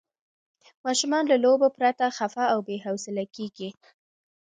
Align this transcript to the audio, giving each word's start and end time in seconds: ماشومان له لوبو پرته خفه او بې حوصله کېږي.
ماشومان 0.85 1.23
له 1.31 1.35
لوبو 1.43 1.67
پرته 1.77 2.05
خفه 2.17 2.45
او 2.53 2.59
بې 2.67 2.77
حوصله 2.85 3.23
کېږي. 3.35 3.69